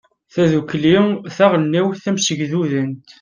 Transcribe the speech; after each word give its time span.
tadukli 0.33 0.97
taɣelnawt 1.35 1.99
tamsegdudant 2.03 3.03